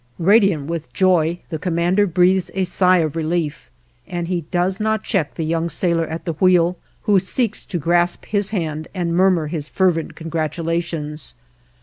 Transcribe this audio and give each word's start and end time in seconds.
Radiant 0.17 0.65
with 0.65 0.91
joy, 0.93 1.37
the 1.51 1.59
commander 1.59 2.07
breathes 2.07 2.49
a 2.55 2.63
sigh 2.63 2.97
of 2.97 3.15
relief, 3.15 3.69
and 4.07 4.29
he 4.29 4.45
does 4.49 4.79
not 4.79 5.03
check 5.03 5.35
the 5.35 5.45
young 5.45 5.69
sailor 5.69 6.07
at 6.07 6.25
the 6.25 6.33
wheel, 6.33 6.75
who 7.03 7.19
seeks 7.19 7.63
to 7.63 7.77
grasp 7.77 8.25
his 8.25 8.49
hand 8.49 8.87
and 8.95 9.15
murmur 9.15 9.45
his 9.45 9.67
fervent 9.69 10.15
congratulations. 10.15 11.35